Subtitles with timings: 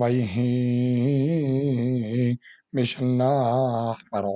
[0.00, 1.56] ויהי
[2.72, 4.28] בשלח פרעה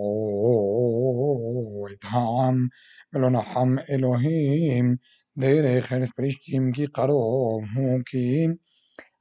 [1.93, 2.67] את העם
[3.13, 4.97] ולא נחם אלוהים
[5.39, 8.47] דרך ארץ פלישתים כי קרוב הוא כי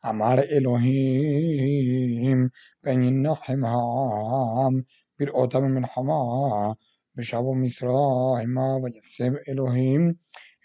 [0.10, 2.48] אמר אלוהים
[2.82, 4.82] פן ינחם העם
[5.20, 6.14] בראותם במלחמה
[7.18, 10.14] ושבו מצרימה ויסב אלוהים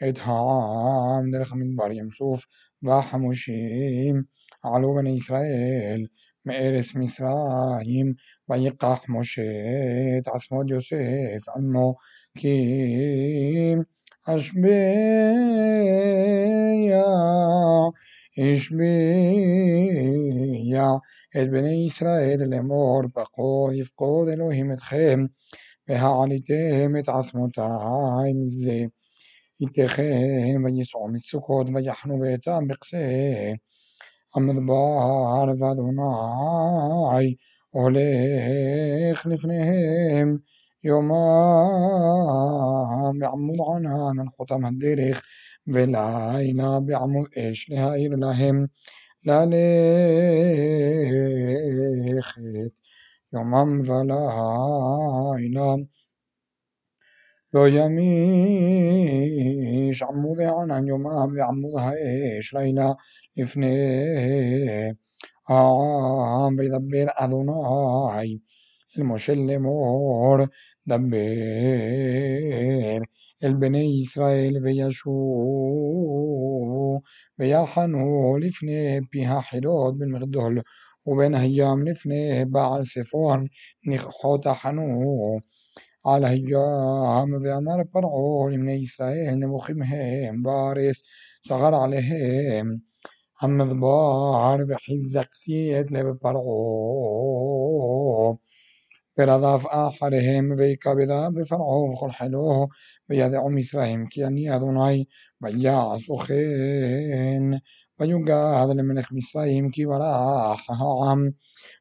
[0.09, 2.45] את העם דרך המדבר ים סוף
[2.83, 4.23] והחמושים
[4.63, 6.07] עלו בני ישראל
[6.45, 8.13] מארץ מצרים
[8.49, 9.43] ויקח משה
[10.19, 11.95] את עצמות יוסף עמו
[12.39, 13.75] כי
[14.29, 14.77] אשביה
[18.39, 18.87] השביע
[21.37, 25.21] את בני ישראל לאמור פקוד יפקוד אלוהים אתכם
[25.89, 27.61] והעליתם את עצמותי
[28.35, 28.85] מזה
[29.64, 33.58] اتخاذهم ويسع من السكوت ويحن بيتام بقسيهم.
[34.38, 37.38] أمضباها هرذا ذناعي
[37.74, 40.42] وليخ لفنهم
[40.84, 41.22] يوما
[43.22, 45.22] بعمود عنها ننخطم الدريخ
[45.68, 48.70] ولايلا بعمود إيش لها إير لهم.
[49.24, 49.46] لا
[52.12, 52.40] ليخت
[53.34, 55.88] يومم ولايلا
[57.69, 59.23] ימיש
[60.03, 62.93] עמוד הענן יומם ועמוד האש לילה
[63.37, 63.77] לפני
[65.49, 68.39] העם וידבר אדוני
[68.99, 70.37] אל משה לאמור
[70.89, 71.17] דבר
[73.45, 75.97] אל בני ישראל וישובו
[77.39, 80.61] ויחנו לפני פי החילות בין מגדול
[81.07, 83.45] ובין הים לפני בעל ספון
[83.93, 84.85] נכחות החנו
[86.05, 91.03] על הים ואמר פרעה לבני ישראל נמוכים הם בארץ
[91.49, 92.77] סגר עליהם
[93.41, 96.43] המדבר וחיזקתי את לב פרעה
[99.19, 102.67] ורדף אחריהם ויכבדה בפרעה ובכל חילו
[103.11, 105.05] וידעו מצרים כי אני אדוני
[105.43, 107.43] ויעשו כן
[108.01, 111.29] ויוגד למלך מצרים כי ברח העם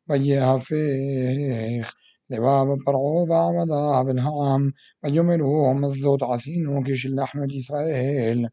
[0.10, 1.96] ויהפך
[2.30, 4.70] לבב פרעה ועבדיו אל העם
[5.04, 8.46] ויאמרו מה זאת עשינו כשלחנו את ישראל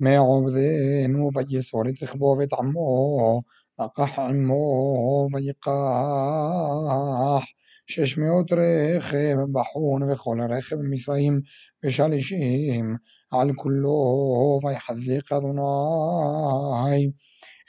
[0.00, 3.42] מעובדנו ויסור את רכבו ואת עמו
[3.80, 7.44] לקח עמו ויקח
[7.86, 11.40] שש מאות רכב בחון וכל רכב מצרים
[11.84, 12.96] ושלישים
[13.30, 17.10] על כולו ויחזק אדוני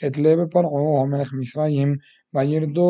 [0.08, 1.96] את לב פרעה מלך מצרים
[2.34, 2.86] וירדוף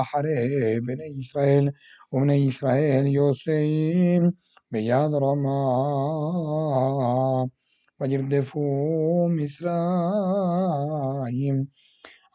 [0.00, 1.68] אחרי בני ישראל
[2.12, 4.30] ובני ישראל יוסעים
[4.70, 5.64] ביד רמה
[8.00, 8.60] וירדפו
[9.36, 9.64] מצרים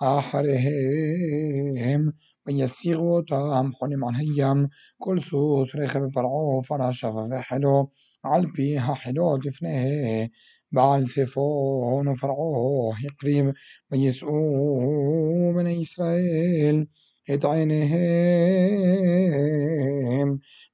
[0.02, 2.02] אחריהם
[2.48, 4.66] ויסירו אותם חונים על הים
[4.98, 7.88] כל סוס רכב פרעה פרשיו וחילו
[8.24, 10.28] על פי החילות לפני
[10.72, 13.46] בעל ספון ופרעה הקריב
[13.92, 16.86] ויסעו בני ישראל
[17.34, 17.98] את עיניהם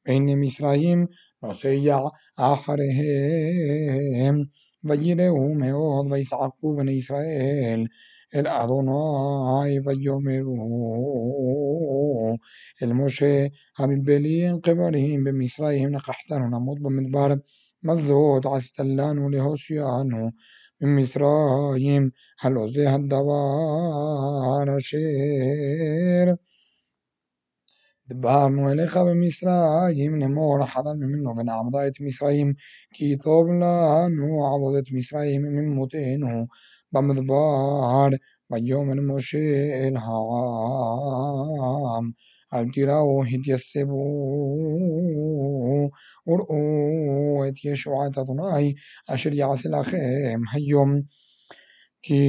[0.05, 1.05] והנה מצרים
[1.43, 1.99] נוסע
[2.37, 4.35] אחריהם
[4.83, 7.85] ויראו מאוד ויצעקו בני ישראל
[8.35, 11.43] אל אדוני ויאמרו
[12.83, 13.45] אל משה
[13.77, 17.27] המתבלים קברים במצרים לקחתנו נמות במדבר
[17.83, 20.29] מה זאת עשית לנו להושיענו
[20.81, 22.09] ממצרים
[22.41, 24.97] הלא זה הדבר אשר
[28.07, 32.53] דיברנו אליך במצרים לאמור חדל ממנו ונעמדה את מצרים
[32.93, 36.45] כי טוב לנו עבודת מצרים ממותנו
[36.91, 38.07] במדבר
[38.51, 39.37] ויאמר משה
[39.73, 41.43] אל העם
[42.53, 44.05] אל תיראו התייסבו
[46.27, 48.73] וראו את ישועת אדוני
[49.09, 51.01] אשר יעשה לכם היום
[52.03, 52.21] כי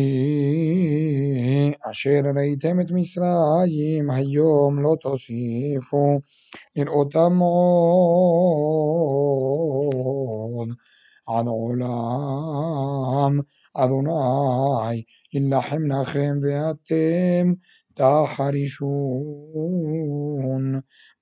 [1.90, 6.20] אשר ראיתם את מצרים היום לא תוסיפו
[6.76, 7.38] לראותם
[10.54, 10.68] עוד
[11.26, 13.40] עד עולם
[13.74, 17.52] אדוני יילחם לכם ואתם
[17.94, 18.90] תחרישון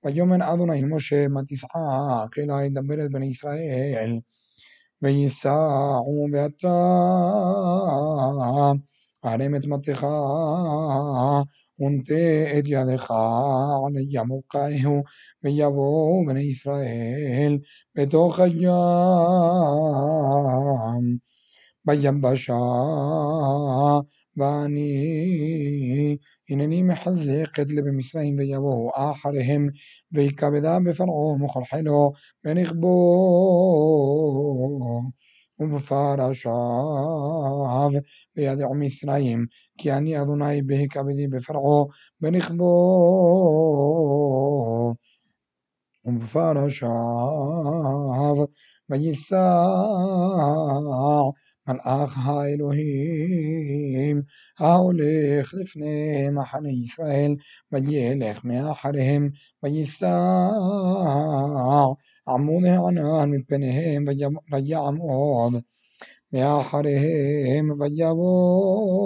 [0.05, 4.19] ויאמר אדוני משה מה תשחק אלי דבר אל בני ישראל
[5.01, 6.67] וייסעו ואתה
[9.23, 10.05] הרם את מטך
[11.79, 15.03] ונטה את ידך על הים וקעהו
[15.43, 17.57] ויבואו בני ישראל
[17.95, 18.63] בתוך הים
[21.87, 22.53] ביבשה
[24.37, 26.17] ואני
[26.49, 29.67] הנני מחזק את לב מצרים ויבואו אחריהם
[30.11, 32.11] ויקבדה בפרעה ומחלחלו
[32.45, 32.95] ונכבו
[35.59, 36.51] ובפרשיו
[38.37, 39.45] וידעו מצרים
[39.77, 41.83] כי אני אדוני בהכבדי בפרעה
[42.21, 42.73] ונכבו
[46.05, 46.89] ובפרשיו
[48.89, 49.59] וייסע
[51.67, 54.21] מלאך האלוהים
[54.59, 57.35] ההולך לפני מחנה ישראל
[57.71, 59.29] וילך מאחריהם
[59.63, 60.47] וייסע
[62.27, 64.05] עמוד הענן מפניהם
[64.51, 65.53] ויעמוד
[66.33, 69.03] מאחריהם ויבוא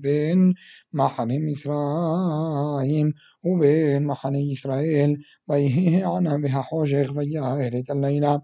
[0.00, 0.52] בין
[0.92, 3.10] מחנה מצרים
[3.44, 5.14] ובין מחנה ישראל
[5.48, 8.36] ויהי הענן והחושך ויער את הלילה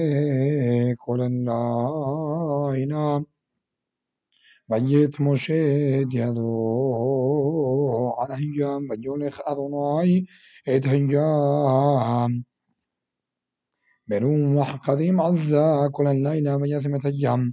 [4.68, 6.54] بيت مشيد يدو
[8.18, 10.26] على هنجام بيولخ أذناي
[10.68, 12.44] إد هنجام
[14.08, 17.52] بروح قديم عزا كل الليلة يا الجم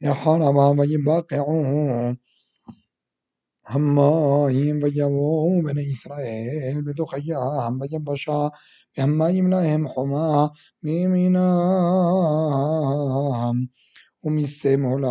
[0.00, 2.18] يحرم بيباقعون
[3.70, 8.50] همايم بيبو بني إسرائيل بدو خيام بيبشا
[8.98, 10.46] והמים להם חומה
[10.82, 11.38] מימינם
[14.24, 15.08] ומשמאלם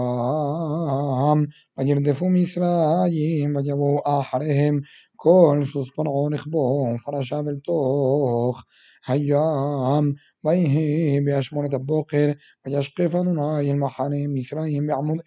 [1.78, 4.80] וירדפו מצרים ויבואו אחריהם
[5.16, 8.64] כל סוס פרעה רכבו ופרשיו אל תוך
[9.08, 10.14] הים.
[10.46, 12.32] ויהי באשמונת הבוקר
[12.66, 15.18] וישקף אדוני אל מחנה מצרים בעמוד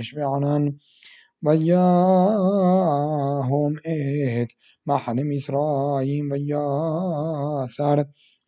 [0.00, 0.66] אש וענן
[1.43, 1.73] ויהום
[4.41, 4.47] את
[4.87, 7.95] מחנה מצרים ויסר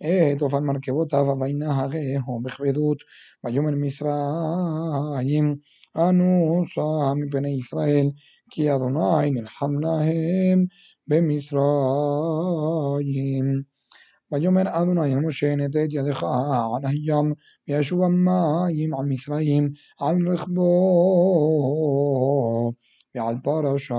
[0.03, 2.97] את אופן מרכבותיו וינהגהו בכבדות
[3.43, 5.55] ויאמר מצרים
[5.97, 8.09] אנוסה מפני ישראל
[8.51, 10.65] כי אדוני נלחם להם
[11.07, 11.63] במצרים
[14.31, 17.33] ויאמר אדוני אל משה נטה את ידך על הים
[17.67, 19.69] וישוב המים על מצרים
[19.99, 20.63] על רכבו
[23.15, 23.97] ועל פרשיו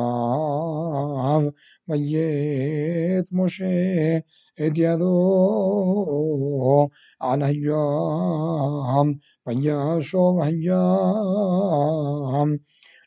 [1.88, 4.18] ויית משה
[4.66, 5.18] את ידו
[7.20, 9.14] על הים
[9.46, 10.74] וישוב הים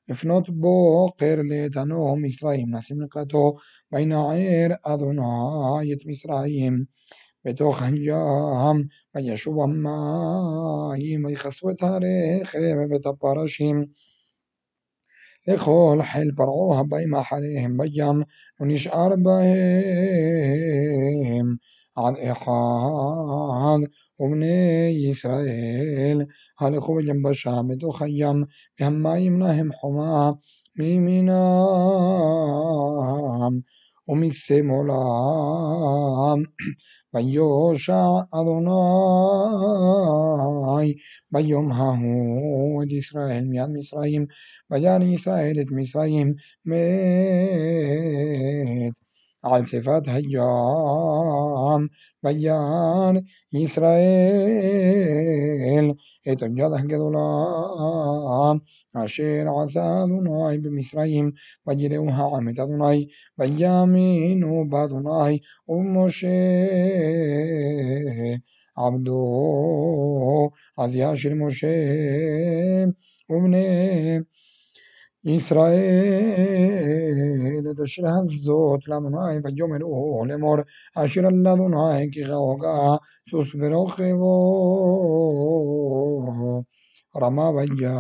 [0.09, 3.54] לפנות בוקר לאיתנו מצרים נשים נקלתו
[3.92, 6.83] וינער אדוני את מצרים
[7.45, 13.86] בתוך הים וישוב המים ויכסו את הרכב ואת הפרשים
[15.48, 18.21] לכל חיל פרעה הבאים אחריהם בים
[18.59, 19.48] ונשאר בהם
[21.95, 23.77] עד אחד
[24.19, 26.21] ובני ישראל
[26.59, 28.44] הלכו ביבשה בתוך הים
[28.80, 30.31] והמים להם חומה
[30.75, 31.33] מימינם
[34.07, 34.94] ומשמאלם
[37.14, 38.05] ויושע
[38.35, 38.85] אדוני
[41.31, 44.26] ביום ההוא את ישראל מיד מצרים
[44.70, 47.53] וירא ישראל את מצרים מת
[49.44, 51.89] على صفات حجام
[52.23, 53.23] بيان
[53.55, 54.03] إسرائيل.
[56.29, 58.61] إتجاد هكذا
[58.96, 61.32] أشير عسادنا بمصرهم
[61.67, 63.06] وجلوها عمتنا
[63.39, 66.29] بيامين بعضنا ومشي
[68.79, 71.67] عبدو عزياش المشي
[73.29, 74.25] وابنه
[80.38, 80.58] مور
[80.96, 81.48] آشر اللہ
[82.31, 83.55] ہوگا سس
[87.14, 87.94] رما بھیا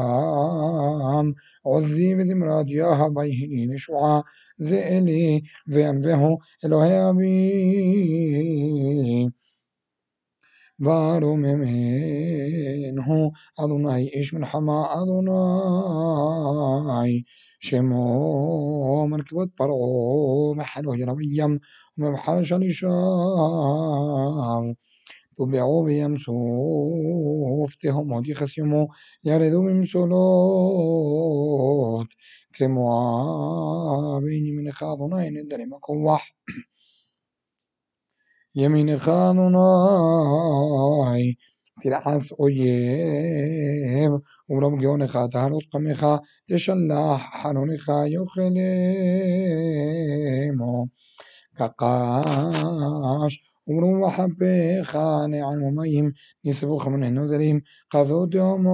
[3.08, 4.20] بہنی شہاں
[7.00, 7.36] ابھی
[10.81, 12.51] נשועה זה אלי ואנבהו אלוהי
[12.93, 15.43] אבי ורוממנו אדוני איש מלחמה אדוני
[17.59, 21.57] שמו מרכבות פרעה וחלו ירבים
[21.97, 22.89] ומבחר שלישיו
[25.35, 28.87] טובעו בים סוף תהומות יחסימו
[29.23, 30.17] ירדו ממסולות
[32.53, 36.21] כמואב הנה מנך אדוני נדרים הכוח
[38.54, 41.34] ימינך אדוני
[41.82, 44.12] תלעס אויב
[44.48, 46.06] ומרום גאונך תהרוס חמך
[46.50, 48.52] תשלח חלונך יאכלמו
[51.56, 56.10] כקש ומרום וחפך נעל ומים
[56.44, 58.68] נסבוך מן הנוזלים כבוד יומות.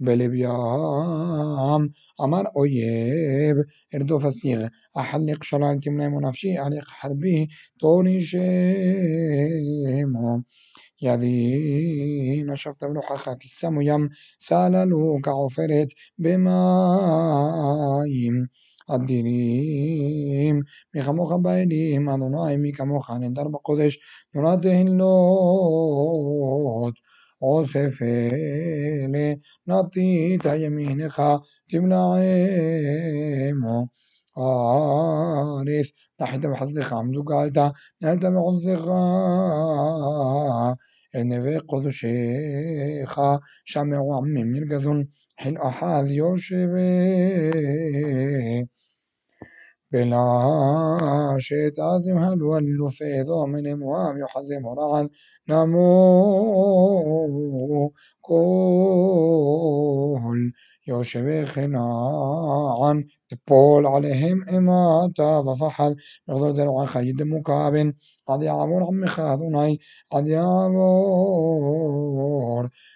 [0.00, 3.56] بلبيام أمر أويب
[3.94, 4.68] إردو فسيغ.
[4.98, 7.48] أحلق شلال تمنى منافشي أحلق حربي
[7.80, 9.64] طوني شيمهم.
[11.02, 15.88] يذي نشفت بروحك السم يم ساللو كعفرت
[16.18, 16.48] بمايم.
[18.92, 20.64] الدينيم
[20.94, 23.98] مخموخ بايديهم أدوناي مكموخ عن درب قدش
[24.36, 26.94] نراتهن لوت
[27.41, 27.43] בקודש, נורא תהילות.
[27.43, 29.33] אוסף אלה,
[29.67, 31.21] נטית ימינך,
[31.69, 33.87] תמלאמו.
[34.37, 37.57] הארץ, נחית בחסדך, עמדו גאלת,
[38.01, 38.87] נהלת בעוזך.
[41.15, 43.19] אל נווה קודשך,
[43.65, 45.03] שמעו עמים נרגזון,
[45.41, 46.63] חיל אחז יושבי.
[49.93, 55.07] بلاشت عظم هلول فيضا من موام يحزم رعا
[55.48, 55.86] നമോ
[61.44, 65.96] خناعا تبول عليهم إماتا ففحل
[66.28, 67.94] مقدر ذلك خيد مكاب
[68.26, 69.80] قد يعبر عم خاذوني
[70.10, 70.78] قد يعبر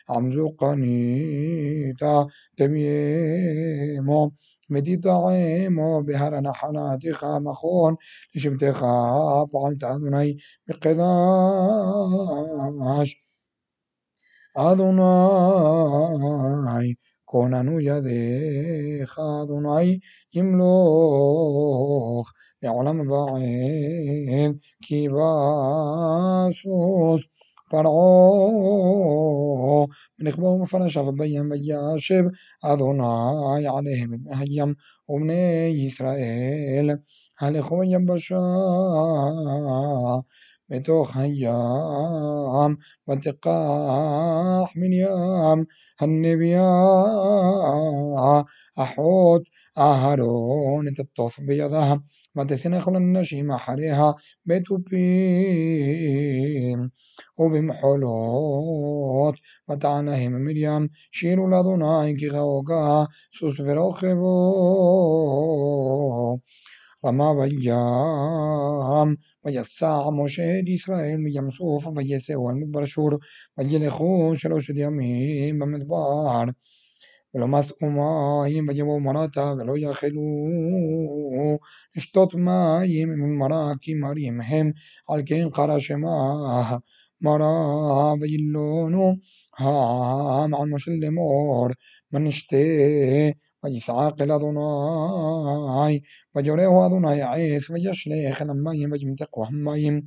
[0.09, 4.33] عم زقنيتا تميمو
[4.71, 7.97] مديطعيمو بهر نحناتك مخون
[8.35, 8.75] لشبتك
[9.53, 11.03] فعلت أذني بقداش
[14.59, 16.99] أذني
[17.33, 19.99] כוננו ידיך, אדוני,
[20.35, 25.09] ימלוך לעולם ועד, כי
[26.49, 27.27] בסוס
[27.71, 28.53] פרעה.
[30.19, 32.25] ונכבו מפרשיו בים וישב
[32.65, 34.75] אדוני עליהם את הים
[35.09, 36.91] ובני ישראל
[37.41, 38.41] הלכו ביבשה
[40.72, 42.76] בתוך הים
[43.10, 45.64] ותקח מן ים
[46.02, 46.62] הנביאה
[48.76, 49.42] אחות
[49.78, 51.94] אהרון את התוף בידה
[52.38, 54.12] ותסנך לנשים אחריה
[54.46, 54.98] בתופים
[57.40, 59.36] ובמחולות
[59.72, 63.04] ותענהם מרים שירו לאדוני כי כהוגה
[63.40, 64.48] סוס ורוכבו
[67.06, 69.16] רמה בים
[69.46, 73.10] ויסע משה את ישראל מים סוף ויסעו על מדבר שור
[73.58, 76.44] וילכו שלושת ימים במדבר
[77.36, 80.22] ולא מסעו מים ויבואו מרתה ולא יכלו
[81.96, 84.72] לשתות מים ממרה כי מרים הם
[85.10, 86.10] על כן קרא שמה
[87.22, 89.16] מרה וילונו
[89.60, 91.68] העם על משה לאמור
[92.12, 92.58] ונשתה
[94.37, 96.01] אדוני
[96.35, 100.01] ויורהו אדוני עץ וישלך אל המים וימתקו המים.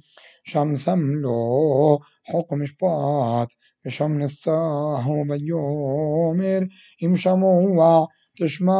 [0.44, 2.00] שם שם לו
[2.32, 3.50] חוק ומשפט
[3.86, 6.60] ושם נשאהו ויאמר
[7.04, 8.06] אם שמוע
[8.40, 8.74] תשמע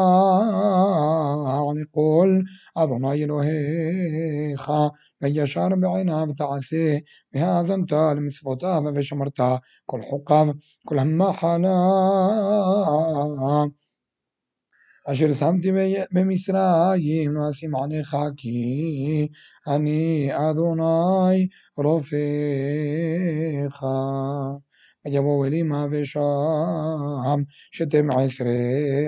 [1.82, 2.40] לכל
[2.76, 4.72] אדוני אלוהיך
[5.22, 6.98] וישר בעיניו תעשה
[7.34, 9.40] והאזנת למצוותיו ושמרת
[9.86, 10.48] כל חוקיו
[10.86, 11.76] כל המחלה
[15.08, 15.72] אשר שמתי
[16.12, 19.28] במצרים אשים עליך כי
[19.68, 21.48] אני אדוני
[21.78, 23.84] רופאך.
[25.06, 28.52] ויבואו אלימה ושם שתים עשרה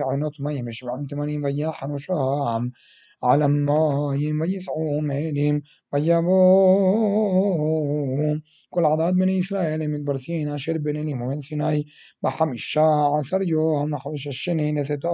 [0.01, 2.67] עונות מים ושבעים תימנים ויחנו שם
[3.22, 5.60] על המים ויסעו מלים
[5.92, 6.32] ויבואו
[8.70, 11.82] כל עדת בני ישראל ממדבר סיני אשר ביניהם ובין סיני
[12.22, 12.86] בחמישה
[13.20, 15.08] עשר יום לחודש השני נשאתם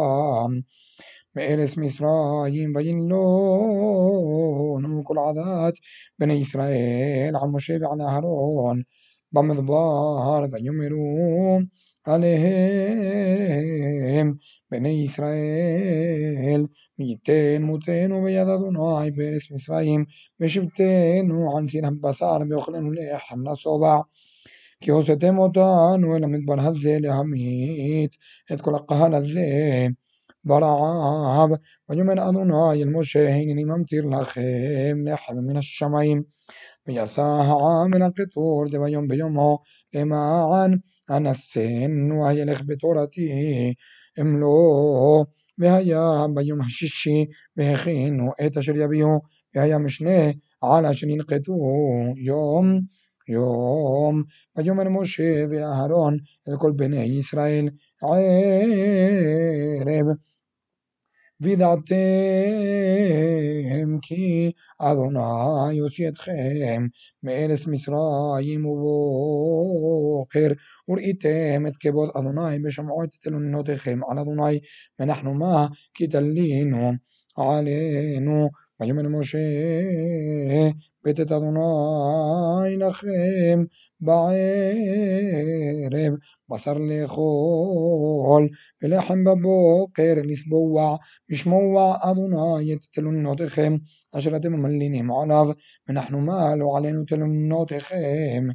[1.37, 3.19] מארץ מצרים וינלונו
[5.05, 5.75] כל עדת
[6.19, 8.83] בני ישראל על משה ועל אהרון
[9.33, 11.59] במדבר ויאמרו
[12.05, 12.35] עליהם
[14.71, 16.67] בני ישראל
[16.99, 20.05] מי ייתן מותנו ביד אדוני בארץ מצרים
[20.41, 23.99] ושבתנו על סיר הבשר ואוכלנו לחם לשובע
[24.81, 28.17] כי הוצאתם אותנו אל המדבר הזה להמית
[28.53, 29.87] את כל הקהל הזה
[30.45, 31.51] ברעב
[31.89, 36.23] ויאמר אדוני אל משה הנני ממטיר לכם לחם מן השמיים
[36.87, 39.59] ויסע העם אל הקטור ויום ביומו
[39.95, 40.79] למען
[41.11, 43.29] אנסנו הילך בתורתי
[44.21, 45.25] אמלוא
[45.59, 47.25] והיה ביום השישי
[47.57, 49.21] והכינו את אשר יביאו
[49.55, 50.31] והיה משנה
[50.63, 51.53] על אשר ינקטו
[52.17, 52.81] יום
[53.29, 54.23] יום
[54.57, 56.17] ויאמר משה ואהרון
[56.49, 57.69] אל כל בני ישראל
[58.03, 60.07] ערב
[61.42, 61.96] וידעתם
[64.02, 66.88] כי אדוני יוציא אתכם
[67.24, 70.48] מארץ מצרים ובוקר
[70.88, 74.60] וראיתם את כבוד אדוני בשמעו את תלונותיכם על אדוני
[75.00, 75.68] ואנחנו מה?
[75.94, 76.92] כי תלינו
[77.38, 78.50] עלינו.
[78.80, 79.38] ויאמר משה
[81.04, 83.64] בית את אדוני לכם
[84.03, 84.29] בערב
[86.49, 88.49] בשר לאכול
[88.83, 90.97] ולחם בבוקר לסבוע
[91.29, 93.77] לשמוע אדוני את תלונותיכם
[94.15, 95.47] אשר אתם מלינים עליו
[95.89, 98.49] ונחלומה לא עלינו תלונותיכם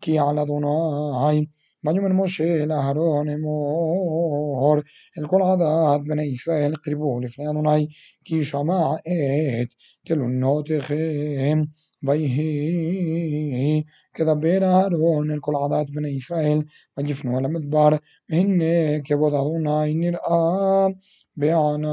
[0.00, 1.46] כי על אדוני
[1.84, 4.76] ויאמר משה אל אהרון אמור
[5.18, 7.86] אל כל עדת בני ישראל קרבו לפני אדוני
[8.24, 8.90] כי שמע
[9.62, 9.68] את
[10.07, 11.69] كالناطقين
[12.07, 13.83] ويهي
[14.13, 16.65] كدبر هارون الكل عضات بني إسرائيل
[16.97, 17.99] وجفن على مدبر
[18.29, 18.61] مهن
[19.11, 20.93] أظن أدوناي نرآ
[21.35, 21.87] بعنان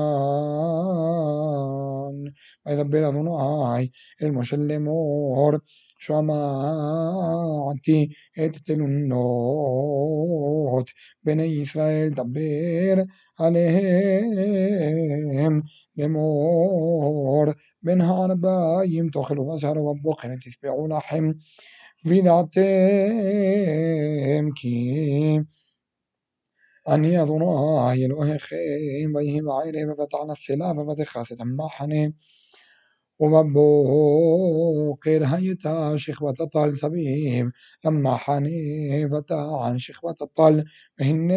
[2.66, 3.92] ويدبر أدوناي
[4.22, 5.60] المشلمور
[5.98, 8.10] شمعتي
[8.84, 10.88] النوت
[11.24, 13.06] بني إسرائيل دبير
[13.40, 13.94] عليهم
[15.96, 21.34] لمور من هربايم تخل وزهر والبقر تشبع حم
[22.04, 22.50] في ذاتهم
[24.52, 25.44] كي
[26.88, 32.12] أني أظن آه يلوه خيم ويهم عيره ففتحنا السلاف فتخاست محنه
[33.18, 37.52] وببوقر هيتا شخوة طال سبيهم.
[37.84, 40.64] لما حنيفة عن شخوة طال
[41.00, 41.30] هن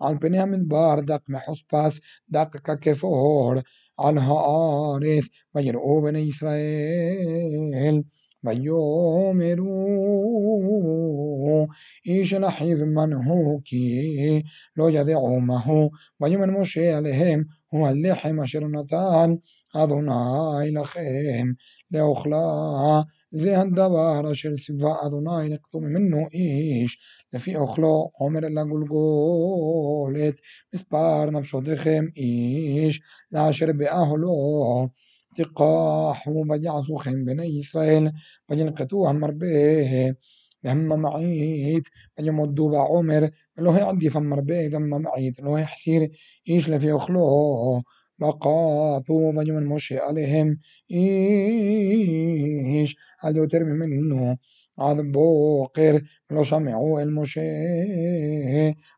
[0.00, 3.62] عن بنيام البار دق محسباس دق ككفور
[3.99, 8.01] על הארץ ויראו בני ישראל
[8.43, 9.33] ויאמרו
[12.05, 14.41] איש אחיו מן הוא כי
[14.77, 15.89] לא ידעו מהו
[16.21, 19.33] ויאמר משה עליהם הוא הלחם אשר נתן
[19.75, 21.47] אדוני לכם
[21.91, 23.01] לאוכלה
[23.31, 26.97] זה הדבר אשר ציווה אדוני לקטום ממנו איש
[27.33, 30.35] לפי אוכלו עומר לגולגולת
[30.75, 34.87] מספר נפשותיכם איש לאשר באהלו
[35.35, 38.07] تقاحوا ויעשוכם בני ישראל
[38.49, 39.47] וינקטו המרבה
[40.63, 41.87] והממעיט
[42.19, 43.21] וימודו בעומר
[43.57, 46.01] ולא העדיף המרבה והממעיט לא החסיר
[46.47, 47.21] איש לפי אוכלו
[48.19, 50.55] وقاطوا ויאמר משה עליהם
[50.89, 54.35] איש על יותר ממנו
[54.77, 55.95] עד בוקר
[56.29, 57.41] ולא שמעו אל משה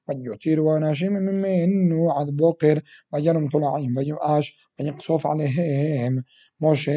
[0.09, 2.73] ויותירו אנשים ממנו עד בוקר
[3.13, 6.17] וינום תולעים ויואש ויקסוף עליהם
[6.61, 6.91] משה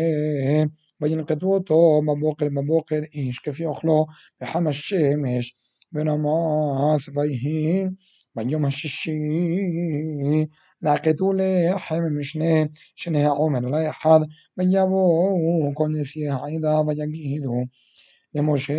[1.01, 4.07] וינקטו אותו בבוקר בבוקר איש כפי אוכלו
[4.43, 5.55] וחם השמש
[5.93, 7.85] ונמס ויהי
[8.37, 9.19] ביום השישי
[10.82, 14.22] ناقدولي أحم مشني شنه عمر لا يحد
[14.58, 17.66] ويبو كونسي عيدا ويجيدو
[18.34, 18.74] لموشي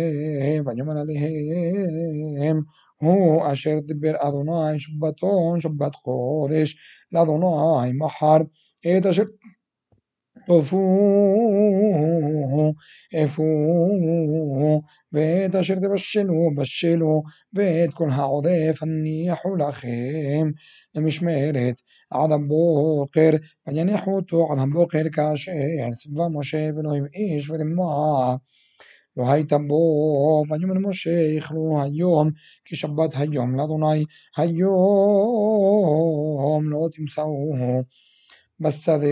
[0.59, 2.65] ويمن عليهم
[3.03, 6.77] هو أشر دبر أدوناي شبتون شبت قودش
[7.11, 8.47] لأدوناي محر
[8.85, 8.99] إيه
[10.47, 10.83] אשר טופו,
[13.23, 13.43] אפו,
[15.13, 20.51] ואת אשר תבשלו, בשלו, ואת כל העודף הניחו לכם
[20.95, 21.81] למשמרת
[22.11, 23.29] עד הבוקר,
[23.67, 25.51] ויניחו אותו עד הבוקר כאשר
[25.93, 28.35] צבא משה ולא איש ולמה
[29.17, 32.29] לא הייתה בו, ויאמר משה יכלו היום
[32.65, 34.05] כי שבת היום לאדוני
[34.37, 34.63] היום
[36.69, 37.83] לא תמצאוהו
[38.60, 39.06] בשדה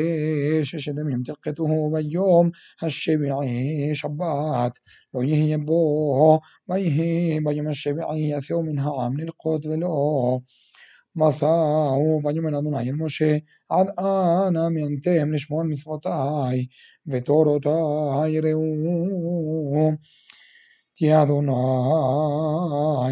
[0.62, 2.50] ששת ימים תלקטוהו ביום
[2.82, 4.78] השביעי שבת
[5.14, 10.38] לא יהיה בו ויהי ביום השביעי יסיעו מן העם ללקוט ולא
[11.16, 13.36] מסעו ויאמר אדוני אל משה
[13.68, 16.66] עד אנה מיינתם לשמור מצוותי
[17.06, 19.90] ותורותיי ראו
[20.96, 21.52] כי אדוני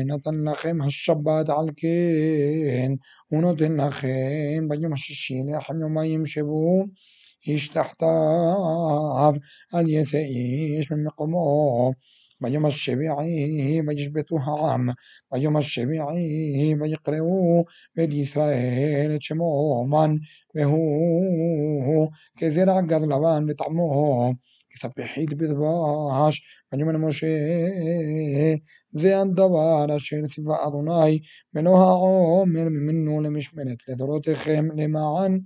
[0.05, 2.93] נתן לכם השבת על כן,
[3.29, 6.85] הוא נותן לכם ביום השישי לחם יומיים שבו
[7.47, 9.33] איש תחתיו,
[9.75, 11.93] אל יצא איש ממקומו.
[12.41, 14.89] ביום השביעי וישבתו העם,
[15.33, 17.65] ביום השביעי ויקראו
[17.97, 20.17] בית ישראל את שמו מן,
[20.55, 24.33] והוא כזרע גד לבן וטעמו,
[24.71, 26.43] כספחית בדבש,
[26.74, 27.28] ויאמר משה
[28.90, 31.20] זה הדבר אשר ציווה אדוני
[31.54, 35.40] ולא העומר ממנו למשמרת לדורותיכם למען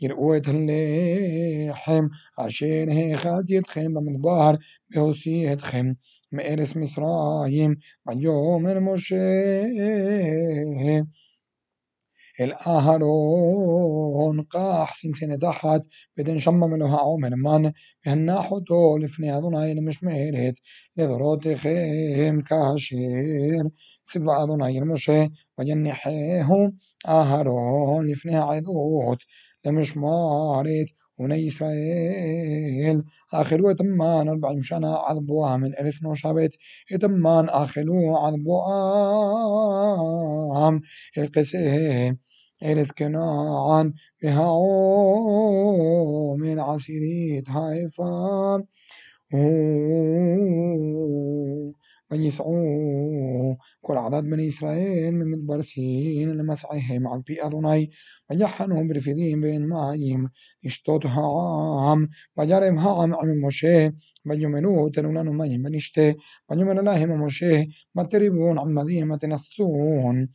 [0.00, 2.06] יראו את הלחם
[2.38, 4.50] אשר האכלתי אתכם במדבר
[4.94, 5.86] והוציא אתכם
[6.32, 7.74] מארץ מצרים.
[8.06, 9.16] ויאמר משה
[12.41, 15.81] אל אהרון קח סנסנת אחת
[16.19, 17.69] ותנשמם אלוה עומר מן
[18.05, 20.53] והנח אותו לפני אדוני למשמרת
[20.97, 22.95] לדורותיכם כאשר
[24.03, 25.23] ציווה אדוני אל משה
[25.59, 26.67] ויניחהו
[27.07, 29.19] אהרון לפני העדות
[29.65, 30.87] למשמרת
[31.18, 36.52] بني إسرائيل آخر يتمان أربع مشانا عذبوها من إرث نوشابت
[36.90, 37.84] يتمان آخر
[38.22, 39.20] عذبوها
[41.18, 42.18] القسيم
[42.64, 44.56] إرث كنعان بها
[46.36, 48.64] من عسيريت هايفا
[52.12, 52.22] من
[53.85, 57.87] עשירית האפה ויסעו כל עדת בני ישראל ממדבר סין למסעיהם על פי אדוני
[58.29, 60.25] ויחנו ברפידים ואין מים
[60.63, 62.05] לשתות העם
[62.37, 63.87] וירם העם עם משה
[64.25, 66.11] ויאמרו תנו לנו מים ונשתה
[66.49, 67.61] ויאמר להם משה
[67.95, 70.25] מה תריבון עמדים ותנסון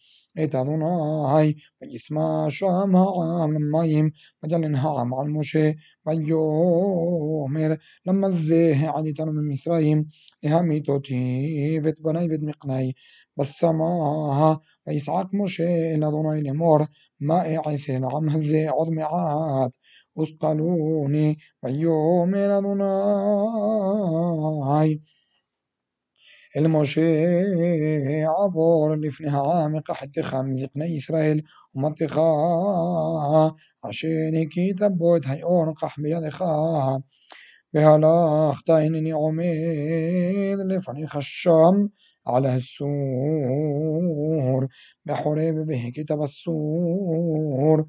[0.45, 4.11] את אדוני וישמע שם העם למים
[4.43, 5.71] ויגלן העם על משה
[6.07, 7.75] ויאמר
[8.07, 10.05] למה זה העליתנו ממצרים
[10.43, 12.93] להמית אותי ואת בני ואת מקני
[13.38, 16.88] والسماء وإسحاق مشي نظرين مر
[17.20, 17.58] ماء
[18.16, 19.72] عم هزي عظم عاد
[20.18, 23.82] أسقلوني ويوم أدناي
[26.58, 32.22] المشي عبور لفنها عامق حتى خمز قنا إسرائيل ومطخا
[33.84, 37.02] عشان كي تبوت هاي أور قحم يدخا
[37.74, 41.90] بهلاخ تاين نعميد لفن خشم
[42.28, 42.92] على السور
[45.06, 47.88] بحريب به كتاب السور.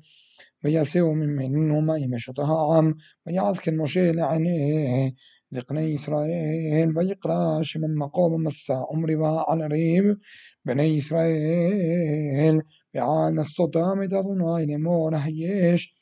[0.65, 2.95] ويسيو من منه ما يمشطها عم
[3.27, 5.13] ويعذك مشي لعينيه
[5.53, 10.19] لقني إسرائيل ويقرأ شمن مقام مسا عمري على ريب.
[10.65, 12.63] بني إسرائيل
[12.95, 15.95] بعان الصدام تظنى لمور هيش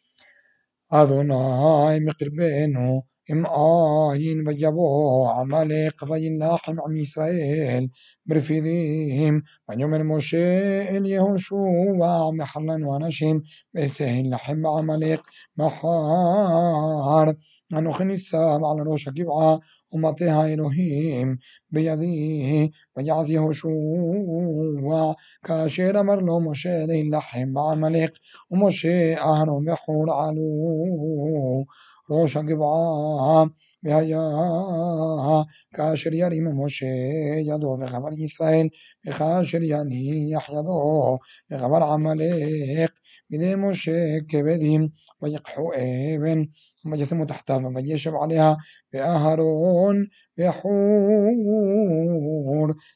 [0.95, 7.88] أذناي مقربينه אם עין ויבוא עמלק וילחם עם ישראל
[8.26, 11.56] ברפידים ויאמר משה אל יהושע
[12.38, 13.40] מחר לנו אנשים
[13.74, 15.22] ואעשה לחם בעמלק
[15.58, 17.32] מחר
[17.74, 19.58] אנוכי נישא על ראש הגבעה
[19.92, 21.36] ומטה האלוהים
[21.72, 23.70] בידי ויעז יהושע
[25.44, 28.12] כאשר אמר לו משה להילחם בעמלק
[28.52, 30.46] ומשה אהרון וחור עלו
[32.10, 33.44] ראש הגבעה
[33.84, 34.22] והיה
[35.76, 36.86] כאשר ירים משה
[37.46, 38.68] ידו וחבר ישראל
[39.08, 41.18] וכאשר יניח ידו
[41.52, 42.92] וחבר עמלק
[43.30, 44.88] בידי משה כבדים
[45.22, 46.42] ויקחו אבן
[46.92, 48.54] וישימו תחתיו וישב עליה
[48.94, 50.06] ואהרון
[50.41, 50.71] يحور.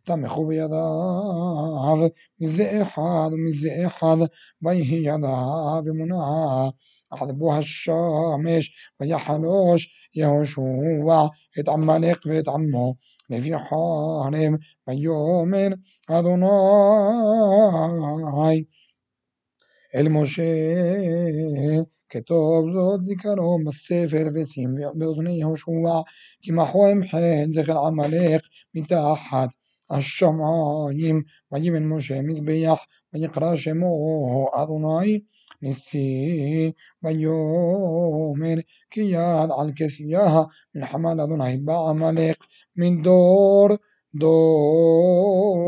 [0.06, 4.28] تمخو بيداه مزي إحاد مزي إحاد.
[4.60, 6.72] بيه يداه بمناه
[7.12, 8.92] أحذبها الشامش.
[9.00, 12.94] ويحلوش يهوشوع يدعم ملك ويدعمه
[13.30, 14.58] لفي حارم.
[14.86, 15.54] بيوم
[16.10, 17.38] أذناي.
[19.96, 20.42] المشي
[22.14, 26.00] כתוב זאת זיכרו בספר ושים באוזני יהושע,
[26.42, 29.48] כי מחוהם חן זכר עמלך מתחת
[29.90, 31.22] השמיים,
[31.52, 35.20] ויבן משה מזבח, ויקרא שמו אדוני
[35.62, 36.70] נשיא,
[37.02, 40.42] ויאמר כי יד על כסייה
[40.74, 42.36] מלחמה לאדוני בעמלך
[42.76, 43.68] מדור
[44.14, 45.64] דור.